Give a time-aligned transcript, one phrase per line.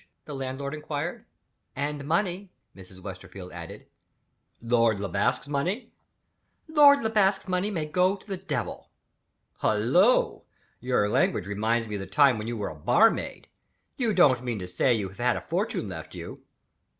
[0.25, 1.25] the landlord inquired.
[1.75, 3.03] "And money," Mrs.
[3.03, 3.85] Westerfield added.
[4.59, 5.91] "Lord Le Basque's money."
[6.67, 8.89] "Lord Le Basque's money may go to the Devil!"
[9.59, 10.41] "Hullo!
[10.79, 13.47] Your language reminds me of the time when you were a barmaid.
[13.95, 16.45] You don't mean to say you have had a fortune left you?"